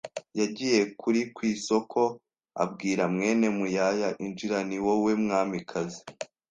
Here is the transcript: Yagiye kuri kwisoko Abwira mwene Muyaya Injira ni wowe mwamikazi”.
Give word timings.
Yagiye 0.39 0.79
kuri 1.01 1.21
kwisoko 1.35 1.99
Abwira 2.63 3.03
mwene 3.13 3.45
Muyaya 3.57 4.09
Injira 4.25 4.57
ni 4.69 4.77
wowe 4.83 5.11
mwamikazi”. 5.23 5.99